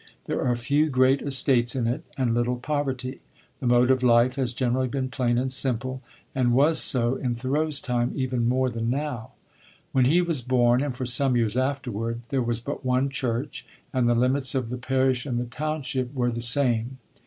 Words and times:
There 0.25 0.43
are 0.43 0.55
few 0.55 0.89
great 0.89 1.21
estates 1.21 1.75
in 1.75 1.85
it, 1.85 2.03
and 2.17 2.33
little 2.33 2.55
poverty; 2.55 3.21
the 3.59 3.67
mode 3.67 3.91
of 3.91 4.01
life 4.01 4.33
has 4.35 4.51
generally 4.51 4.87
been 4.87 5.09
plain 5.09 5.37
and 5.37 5.51
simple, 5.51 6.01
and 6.33 6.53
was 6.53 6.79
so 6.81 7.17
in 7.17 7.35
Thoreau's 7.35 7.79
time 7.79 8.11
even 8.15 8.49
more 8.49 8.71
than 8.71 8.89
now. 8.89 9.33
When 9.91 10.05
he 10.05 10.19
was 10.23 10.41
born, 10.41 10.81
and 10.81 10.95
for 10.95 11.05
some 11.05 11.37
years 11.37 11.55
afterward, 11.55 12.21
there 12.29 12.41
was 12.41 12.59
but 12.59 12.83
one 12.83 13.11
church, 13.11 13.63
and 13.93 14.09
the 14.09 14.15
limits 14.15 14.55
of 14.55 14.69
the 14.69 14.77
parish 14.79 15.27
and 15.27 15.39
the 15.39 15.45
township 15.45 16.11
were 16.15 16.31
the 16.31 16.41
same. 16.41 16.97